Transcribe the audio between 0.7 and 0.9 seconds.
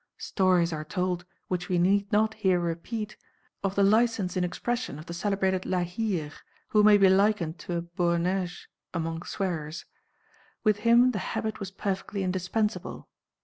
are